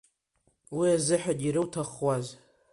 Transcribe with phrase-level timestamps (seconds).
[0.75, 2.25] Уи азыҳәан ируҭахуаз!